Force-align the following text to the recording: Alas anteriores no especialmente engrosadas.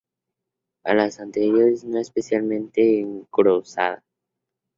Alas 0.83 1.19
anteriores 1.19 1.83
no 1.83 1.99
especialmente 1.99 3.01
engrosadas. 3.01 4.03